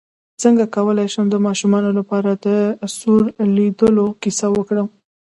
[0.41, 2.47] څنګه کولی شم د ماشومانو لپاره د
[2.97, 3.21] سور
[3.55, 4.87] لویدو کیسه وکړم